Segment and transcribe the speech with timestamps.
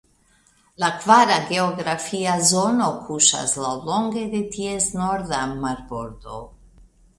[0.83, 6.43] La kvara geografia zono kuŝas laŭlonge de ties norda marbordo.